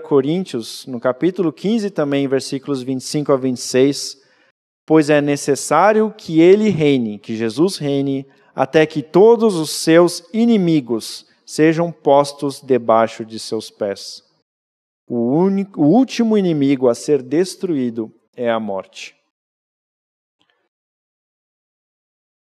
[0.07, 4.21] Coríntios, no capítulo 15 também, versículos 25 a 26,
[4.85, 11.27] pois é necessário que ele reine, que Jesus reine, até que todos os seus inimigos
[11.47, 14.23] sejam postos debaixo de seus pés.
[15.09, 19.17] O, único, o último inimigo a ser destruído é a morte.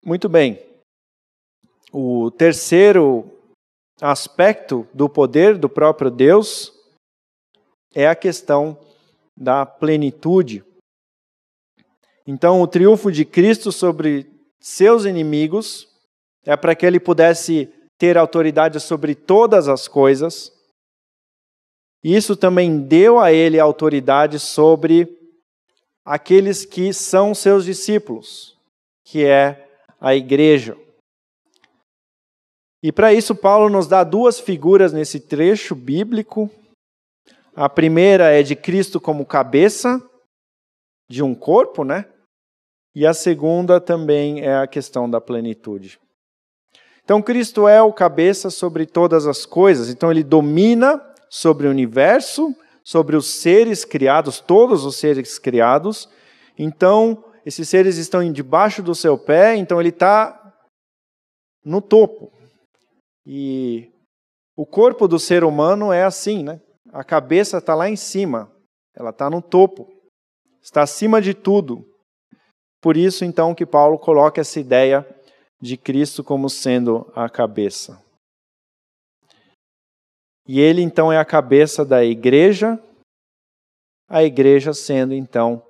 [0.03, 0.59] Muito bem.
[1.91, 3.29] O terceiro
[4.01, 6.73] aspecto do poder do próprio Deus
[7.93, 8.79] é a questão
[9.35, 10.63] da plenitude.
[12.25, 15.87] Então, o triunfo de Cristo sobre seus inimigos
[16.45, 17.65] é para que ele pudesse
[17.97, 20.53] ter autoridade sobre todas as coisas.
[22.03, 25.18] Isso também deu a ele autoridade sobre
[26.05, 28.57] aqueles que são seus discípulos,
[29.05, 29.67] que é
[29.99, 30.77] a igreja.
[32.81, 36.49] E para isso, Paulo nos dá duas figuras nesse trecho bíblico.
[37.53, 40.01] A primeira é de Cristo como cabeça
[41.09, 42.05] de um corpo, né?
[42.95, 45.99] E a segunda também é a questão da plenitude.
[47.03, 52.55] Então, Cristo é o cabeça sobre todas as coisas, então, ele domina sobre o universo,
[52.89, 56.09] sobre os seres criados, todos os seres criados.
[56.57, 60.55] Então, esses seres estão debaixo do seu pé, então ele está
[61.63, 62.33] no topo.
[63.27, 63.91] E
[64.57, 66.59] o corpo do ser humano é assim, né?
[66.91, 68.51] A cabeça está lá em cima,
[68.95, 69.87] ela está no topo,
[70.59, 71.85] está acima de tudo.
[72.81, 75.07] Por isso, então, que Paulo coloca essa ideia
[75.61, 78.03] de Cristo como sendo a cabeça.
[80.47, 82.79] E ele então é a cabeça da igreja,
[84.07, 85.61] a igreja sendo então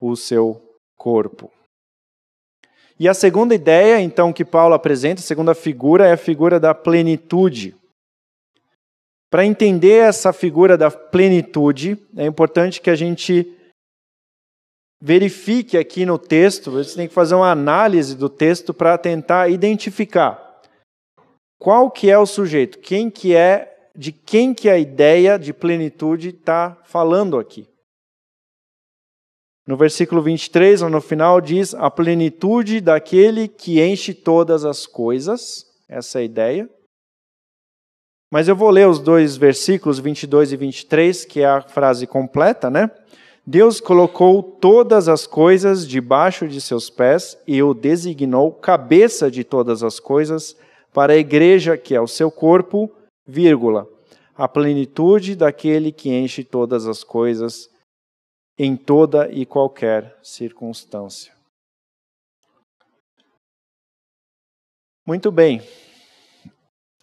[0.00, 0.62] o seu
[0.96, 1.50] corpo.
[3.00, 6.74] E a segunda ideia, então, que Paulo apresenta, a segunda figura, é a figura da
[6.74, 7.76] plenitude.
[9.30, 13.54] Para entender essa figura da plenitude, é importante que a gente
[15.00, 20.60] verifique aqui no texto, você tem que fazer uma análise do texto para tentar identificar
[21.60, 26.28] qual que é o sujeito, quem que é, de quem que a ideia de plenitude
[26.28, 27.66] está falando aqui.
[29.66, 35.66] No versículo 23, no final, diz: a plenitude daquele que enche todas as coisas.
[35.88, 36.70] Essa é a ideia.
[38.30, 42.70] Mas eu vou ler os dois versículos, 22 e 23, que é a frase completa,
[42.70, 42.88] né?
[43.44, 49.82] Deus colocou todas as coisas debaixo de seus pés e o designou cabeça de todas
[49.82, 50.54] as coisas
[50.92, 52.92] para a igreja, que é o seu corpo,
[53.28, 53.86] vírgula,
[54.34, 57.70] a plenitude daquele que enche todas as coisas
[58.56, 61.36] em toda e qualquer circunstância.
[65.06, 65.60] Muito bem.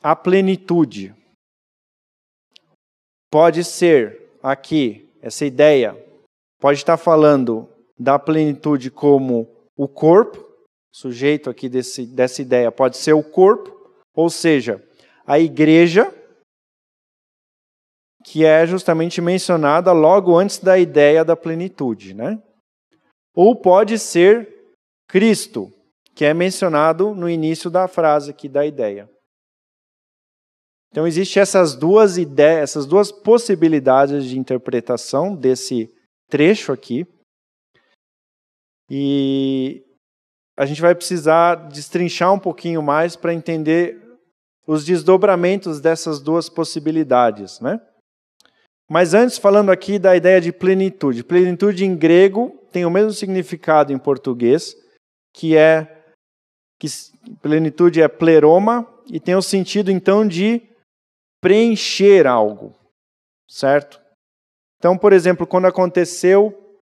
[0.02, 1.16] A plenitude
[3.32, 5.96] pode ser aqui, essa ideia,
[6.60, 10.46] pode estar falando da plenitude como o corpo,
[10.94, 13.76] sujeito aqui desse, dessa ideia pode ser o corpo,
[14.14, 14.85] ou seja,
[15.26, 16.14] a igreja
[18.26, 22.42] que é justamente mencionada logo antes da ideia da plenitude, né?
[23.36, 24.74] Ou pode ser
[25.08, 25.72] Cristo,
[26.16, 29.08] que é mencionado no início da frase aqui da ideia.
[30.90, 35.94] Então existem essas duas ideias, essas duas possibilidades de interpretação desse
[36.28, 37.06] trecho aqui.
[38.90, 39.86] E
[40.58, 44.05] a gente vai precisar destrinchar um pouquinho mais para entender
[44.68, 47.80] os desdobramentos dessas duas possibilidades, né?
[48.90, 51.24] Mas antes, falando aqui da ideia de plenitude.
[51.24, 54.76] Plenitude em grego tem o mesmo significado em português,
[55.34, 56.04] que é
[56.80, 56.88] que
[57.42, 60.62] plenitude é pleroma e tem o sentido então de
[61.42, 62.76] preencher algo,
[63.50, 64.02] certo?
[64.78, 66.80] Então, por exemplo, quando aconteceu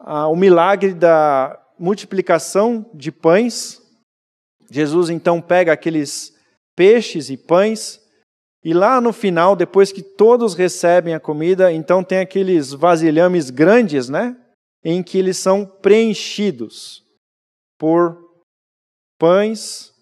[0.00, 3.80] ah, o milagre da multiplicação de pães,
[4.70, 6.31] Jesus então pega aqueles
[6.76, 8.02] peixes e pães
[8.64, 14.08] e lá no final, depois que todos recebem a comida, então tem aqueles vasilhames grandes,
[14.08, 14.36] né?
[14.84, 17.02] Em que eles são preenchidos
[17.76, 18.16] por
[19.18, 19.92] pães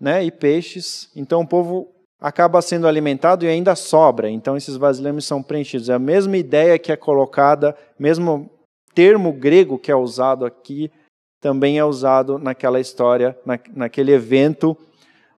[0.00, 1.10] né, e peixes.
[1.16, 1.88] Então o povo
[2.20, 4.30] acaba sendo alimentado e ainda sobra.
[4.30, 5.88] Então esses vasilhames são preenchidos.
[5.88, 8.48] É a mesma ideia que é colocada, mesmo
[8.94, 10.92] termo grego que é usado aqui,
[11.40, 14.76] também é usado naquela história, na, naquele evento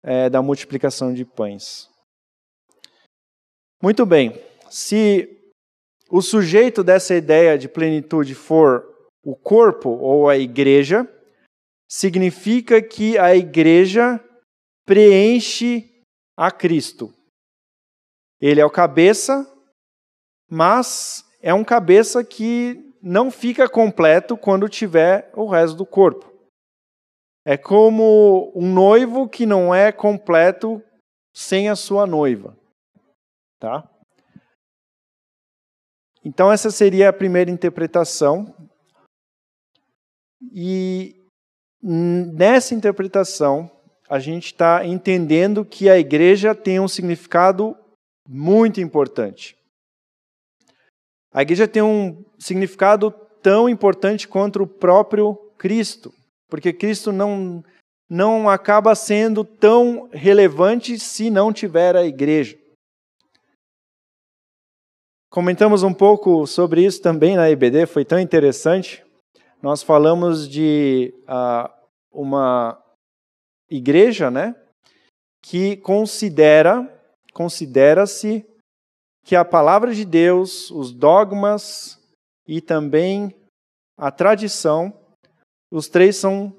[0.04, 1.89] é, da multiplicação de pães.
[3.82, 4.39] Muito bem,
[4.70, 5.54] se
[6.10, 8.88] o sujeito dessa ideia de plenitude for
[9.24, 11.08] o corpo ou a igreja,
[11.89, 14.24] significa que a igreja
[14.86, 16.04] preenche
[16.38, 17.14] a Cristo.
[18.39, 19.47] Ele é o cabeça,
[20.49, 26.31] mas é um cabeça que não fica completo quando tiver o resto do corpo.
[27.46, 30.82] É como um noivo que não é completo
[31.34, 32.56] sem a sua noiva.
[33.60, 33.89] Tá?
[36.24, 38.56] Então, essa seria a primeira interpretação.
[40.54, 41.16] E
[41.82, 43.70] nessa interpretação,
[44.08, 47.76] a gente está entendendo que a igreja tem um significado
[48.28, 49.58] muito importante.
[51.34, 53.10] A igreja tem um significado
[53.42, 56.14] tão importante quanto o próprio Cristo,
[56.52, 57.64] porque Cristo não,
[58.10, 62.60] não acaba sendo tão relevante se não tiver a igreja.
[65.30, 69.02] Comentamos um pouco sobre isso também na EBD, foi tão interessante.
[69.62, 71.72] Nós falamos de uh,
[72.12, 72.78] uma
[73.70, 74.54] igreja, né,
[75.41, 76.86] que considera,
[77.32, 78.45] considera-se
[79.24, 81.97] que a palavra de Deus, os dogmas
[82.45, 83.34] e também
[83.97, 85.01] a tradição,
[85.72, 86.54] os três são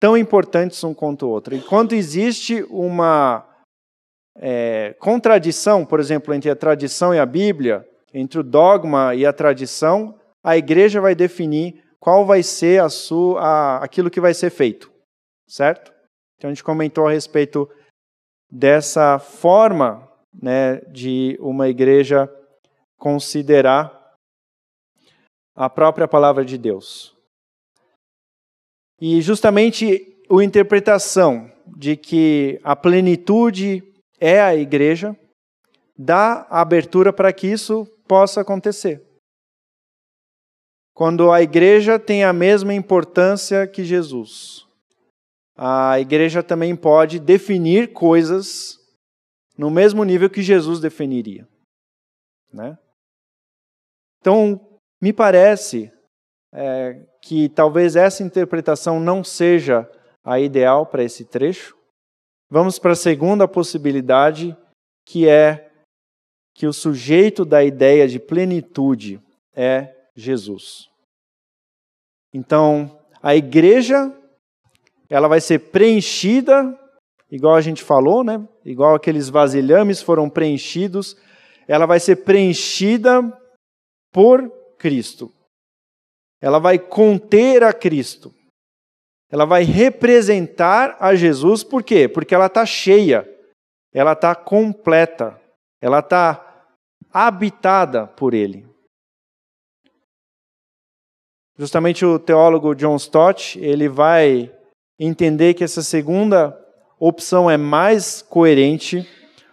[0.00, 1.54] tão importantes um quanto o outro.
[1.54, 3.46] Enquanto existe uma
[4.36, 9.32] é, contradição, por exemplo, entre a tradição e a Bíblia, entre o dogma e a
[9.32, 14.50] tradição, a igreja vai definir qual vai ser a sua, a, aquilo que vai ser
[14.50, 14.90] feito,
[15.46, 15.92] certo?
[16.36, 17.70] Então a gente comentou a respeito
[18.50, 22.28] dessa forma né, de uma igreja
[22.98, 24.16] considerar
[25.54, 27.16] a própria palavra de Deus.
[29.04, 33.82] E justamente a interpretação de que a plenitude
[34.20, 35.18] é a igreja,
[35.98, 39.02] dá abertura para que isso possa acontecer.
[40.94, 44.68] Quando a igreja tem a mesma importância que Jesus,
[45.56, 48.78] a igreja também pode definir coisas
[49.58, 51.48] no mesmo nível que Jesus definiria.
[52.52, 52.78] Né?
[54.20, 55.90] Então, me parece
[56.52, 59.88] é, que talvez essa interpretação não seja
[60.24, 61.76] a ideal para esse trecho,
[62.54, 64.54] Vamos para a segunda possibilidade,
[65.06, 65.70] que é
[66.54, 69.18] que o sujeito da ideia de plenitude
[69.56, 70.90] é Jesus.
[72.30, 74.14] Então, a igreja
[75.08, 76.78] ela vai ser preenchida,
[77.30, 78.46] igual a gente falou, né?
[78.66, 81.16] Igual aqueles vasilhames foram preenchidos,
[81.66, 83.22] ela vai ser preenchida
[84.12, 84.46] por
[84.76, 85.32] Cristo.
[86.42, 88.34] Ela vai conter a Cristo.
[89.30, 92.08] Ela vai representar a Jesus, por quê?
[92.08, 93.26] Porque ela está cheia,
[93.94, 95.40] ela está completa,
[95.80, 96.66] ela está
[97.10, 98.66] habitada por Ele.
[101.56, 104.52] Justamente o teólogo John Stott, ele vai
[104.98, 106.58] entender que essa segunda
[106.98, 109.08] opção é mais coerente,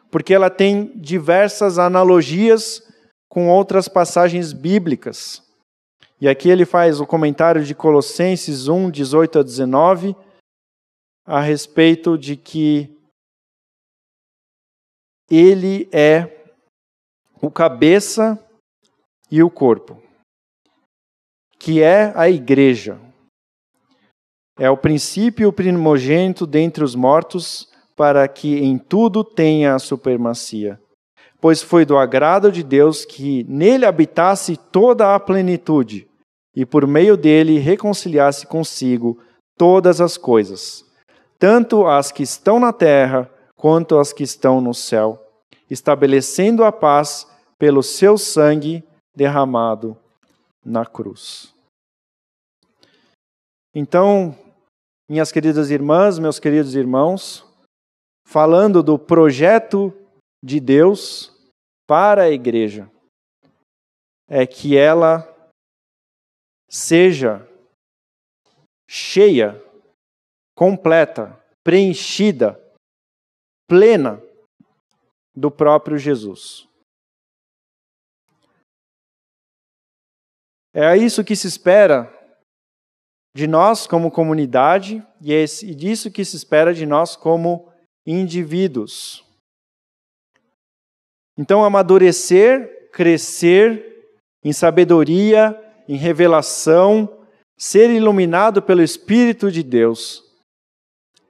[0.09, 2.81] porque ela tem diversas analogias
[3.29, 5.48] com outras passagens bíblicas.
[6.21, 10.15] E aqui ele faz o comentário de Colossenses 1, 18 a 19,
[11.25, 12.93] a respeito de que
[15.29, 16.43] ele é
[17.41, 18.37] o cabeça
[19.31, 20.01] e o corpo,
[21.57, 22.99] que é a igreja.
[24.57, 30.81] É o princípio primogênito dentre os mortos, para que em tudo tenha a supremacia.
[31.39, 36.08] Pois foi do agrado de Deus que nele habitasse toda a plenitude,
[36.55, 39.21] e por meio dele reconciliasse consigo
[39.57, 40.85] todas as coisas,
[41.37, 45.21] tanto as que estão na terra quanto as que estão no céu,
[45.69, 47.27] estabelecendo a paz
[47.57, 48.83] pelo seu sangue
[49.15, 49.97] derramado
[50.63, 51.53] na cruz.
[53.75, 54.35] Então,
[55.09, 57.45] minhas queridas irmãs, meus queridos irmãos,
[58.25, 59.93] falando do projeto
[60.43, 61.35] de Deus
[61.87, 62.89] para a igreja,
[64.27, 65.27] é que ela
[66.69, 67.47] seja
[68.87, 69.61] cheia,
[70.55, 72.59] completa, preenchida,
[73.67, 74.21] plena
[75.35, 76.67] do próprio Jesus.
[80.73, 82.15] É isso que se espera
[83.35, 87.71] de nós como comunidade e é disso que se espera de nós como
[88.05, 89.25] indivíduos.
[91.37, 94.11] Então, amadurecer, crescer
[94.43, 97.25] em sabedoria, em revelação,
[97.57, 100.23] ser iluminado pelo Espírito de Deus,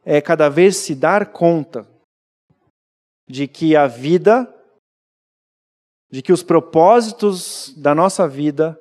[0.03, 1.89] é cada vez se dar conta
[3.26, 4.53] de que a vida,
[6.12, 8.78] de que os propósitos da nossa vida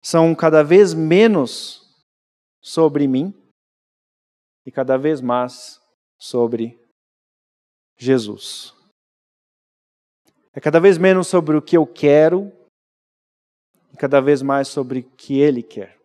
[0.00, 1.92] são cada vez menos
[2.62, 3.34] sobre mim
[4.64, 5.82] e cada vez mais
[6.16, 6.80] sobre
[7.98, 8.72] Jesus.
[10.52, 12.52] É cada vez menos sobre o que eu quero
[13.96, 15.98] e cada vez mais sobre o que Ele quer.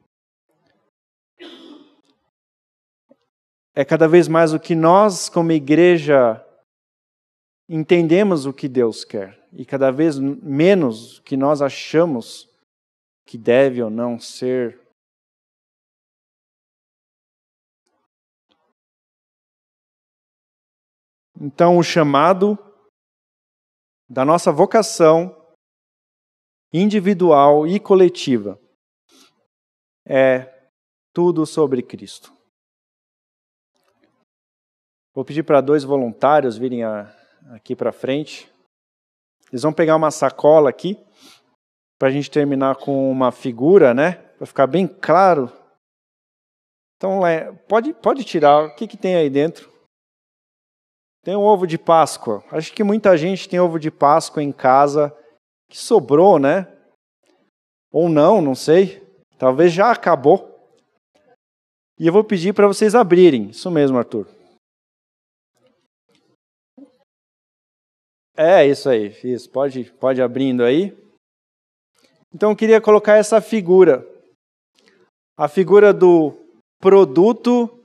[3.75, 6.41] É cada vez mais o que nós, como igreja,
[7.67, 12.49] entendemos o que Deus quer e cada vez menos o que nós achamos
[13.25, 14.79] que deve ou não ser.
[21.37, 22.57] Então, o chamado
[24.09, 25.40] da nossa vocação
[26.73, 28.59] individual e coletiva
[30.07, 30.69] é
[31.13, 32.33] tudo sobre Cristo.
[35.13, 37.13] Vou pedir para dois voluntários virem a,
[37.49, 38.49] aqui para frente.
[39.51, 40.97] Eles vão pegar uma sacola aqui
[41.99, 44.13] para a gente terminar com uma figura, né?
[44.37, 45.51] Para ficar bem claro.
[46.95, 48.65] Então, é, pode, pode tirar.
[48.65, 49.69] O que, que tem aí dentro?
[51.23, 52.43] Tem um ovo de Páscoa.
[52.49, 55.15] Acho que muita gente tem ovo de Páscoa em casa
[55.71, 56.67] que sobrou, né?
[57.93, 59.01] Ou não, não sei.
[59.39, 60.51] Talvez já acabou.
[61.97, 63.51] E eu vou pedir para vocês abrirem.
[63.51, 64.27] Isso mesmo, Arthur.
[68.35, 69.49] É isso aí, isso.
[69.49, 70.97] Pode, pode abrindo aí.
[72.33, 74.05] Então eu queria colocar essa figura,
[75.37, 76.37] a figura do
[76.79, 77.81] produto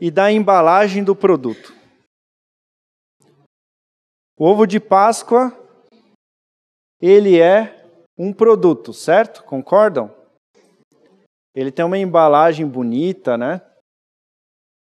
[0.00, 1.74] e da embalagem do produto.
[4.38, 5.57] O ovo de Páscoa,
[7.00, 7.86] ele é
[8.16, 9.44] um produto, certo?
[9.44, 10.14] Concordam?
[11.54, 13.60] Ele tem uma embalagem bonita, né?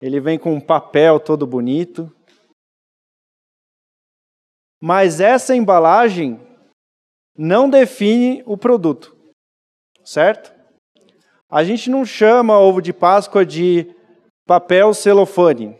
[0.00, 2.14] Ele vem com um papel todo bonito.
[4.80, 6.40] Mas essa embalagem
[7.36, 9.16] não define o produto,
[10.04, 10.54] certo?
[11.50, 13.94] A gente não chama ovo de Páscoa de
[14.46, 15.78] papel celofane.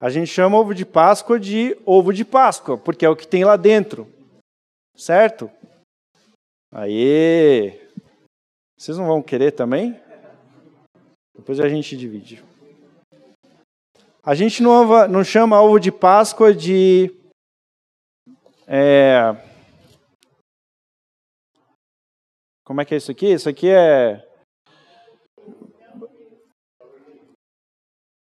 [0.00, 3.44] A gente chama ovo de Páscoa de ovo de Páscoa, porque é o que tem
[3.44, 4.06] lá dentro,
[4.96, 5.50] Certo?
[6.72, 7.80] Aí.
[8.78, 10.00] Vocês não vão querer também?
[11.34, 12.44] Depois a gente divide.
[14.22, 17.14] A gente não, chama ovo de Páscoa de.
[18.66, 19.36] É,
[22.64, 23.30] como é que é isso aqui?
[23.30, 24.26] Isso aqui é.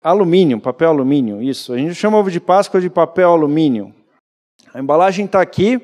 [0.02, 1.72] Alumínio, papel alumínio, isso.
[1.72, 3.94] A gente chama ovo de Páscoa de papel alumínio.
[4.74, 5.78] A embalagem está aqui.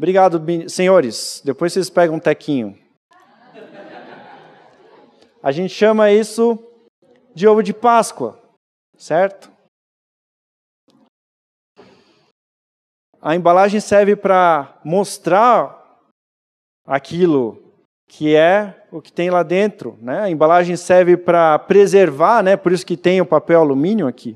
[0.00, 1.42] Obrigado, senhores.
[1.44, 2.74] Depois vocês pegam um tequinho.
[5.42, 6.58] A gente chama isso
[7.34, 8.40] de ovo de Páscoa,
[8.96, 9.52] certo?
[13.20, 16.00] A embalagem serve para mostrar
[16.86, 17.62] aquilo
[18.08, 19.98] que é o que tem lá dentro.
[20.00, 20.20] Né?
[20.20, 22.56] A embalagem serve para preservar, né?
[22.56, 24.34] por isso que tem o papel alumínio aqui.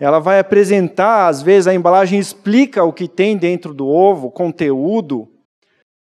[0.00, 4.32] Ela vai apresentar, às vezes a embalagem explica o que tem dentro do ovo, o
[4.32, 5.28] conteúdo,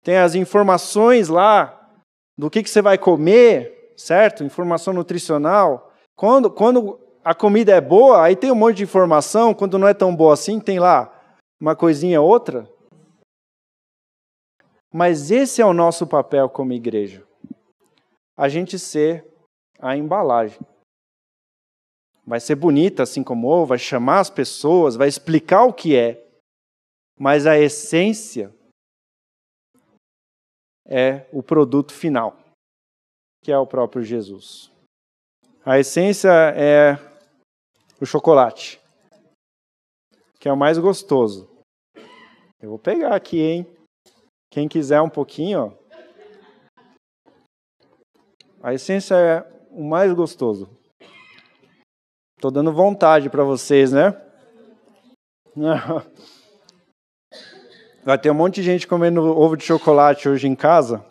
[0.04, 1.90] tem as informações lá
[2.38, 4.44] do que, que você vai comer, certo?
[4.44, 5.94] Informação nutricional.
[6.14, 9.94] Quando, quando a comida é boa, aí tem um monte de informação, quando não é
[9.94, 11.12] tão boa assim, tem lá
[11.60, 12.70] uma coisinha outra.
[14.94, 17.24] Mas esse é o nosso papel como igreja.
[18.38, 19.26] A gente ser
[19.80, 20.60] a embalagem.
[22.26, 26.26] Vai ser bonita assim como ovo, vai chamar as pessoas, vai explicar o que é.
[27.20, 28.54] Mas a essência
[30.88, 32.38] é o produto final,
[33.44, 34.72] que é o próprio Jesus.
[35.64, 36.94] A essência é
[38.02, 38.80] o chocolate,
[40.40, 41.50] que é o mais gostoso.
[42.62, 43.68] Eu vou pegar aqui, hein?
[44.52, 45.86] Quem quiser um pouquinho, ó.
[48.62, 50.68] A essência é o mais gostoso.
[52.46, 54.12] Estou dando vontade para vocês, né?
[58.06, 61.04] Vai ter um monte de gente comendo ovo de chocolate hoje em casa.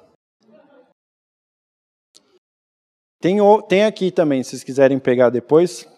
[3.20, 5.88] Tem, tem aqui também, se vocês quiserem pegar depois.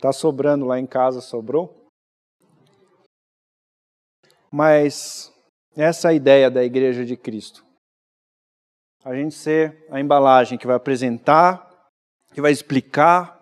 [0.00, 1.72] Tá sobrando lá em casa, sobrou.
[4.50, 5.32] Mas
[5.76, 7.64] essa é a ideia da Igreja de Cristo.
[9.04, 11.70] A gente ser a embalagem que vai apresentar,
[12.32, 13.33] que vai explicar,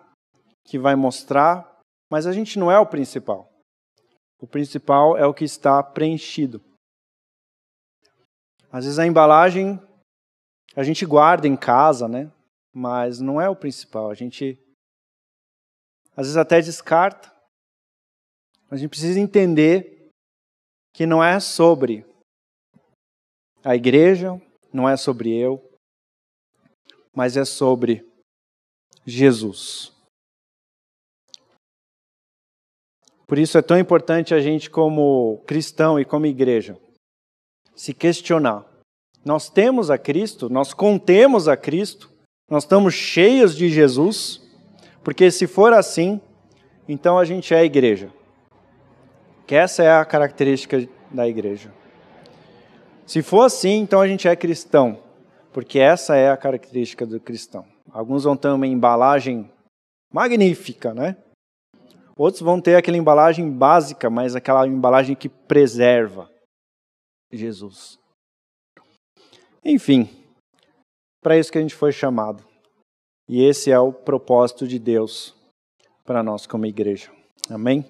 [0.65, 3.51] que vai mostrar, mas a gente não é o principal.
[4.39, 6.61] O principal é o que está preenchido.
[8.71, 9.79] Às vezes a embalagem
[10.75, 12.31] a gente guarda em casa, né?
[12.73, 14.09] Mas não é o principal.
[14.09, 14.59] A gente
[16.15, 17.31] às vezes até descarta.
[18.69, 20.09] A gente precisa entender
[20.93, 22.05] que não é sobre
[23.63, 24.41] a igreja,
[24.73, 25.63] não é sobre eu,
[27.15, 28.05] mas é sobre
[29.05, 29.92] Jesus.
[33.33, 36.77] Por isso é tão importante a gente, como cristão e como igreja,
[37.75, 38.63] se questionar.
[39.25, 42.11] Nós temos a Cristo, nós contemos a Cristo,
[42.47, 44.39] nós estamos cheios de Jesus,
[45.03, 46.21] porque se for assim,
[46.87, 48.13] então a gente é a igreja.
[49.47, 51.73] Que essa é a característica da igreja.
[53.07, 54.99] Se for assim, então a gente é cristão,
[55.51, 57.65] porque essa é a característica do cristão.
[57.91, 59.49] Alguns vão ter uma embalagem
[60.13, 61.17] magnífica, né?
[62.15, 66.29] Outros vão ter aquela embalagem básica, mas aquela embalagem que preserva
[67.31, 67.99] Jesus.
[69.65, 70.09] Enfim,
[71.21, 72.43] para isso que a gente foi chamado.
[73.27, 75.33] E esse é o propósito de Deus
[76.03, 77.11] para nós como igreja.
[77.49, 77.85] Amém?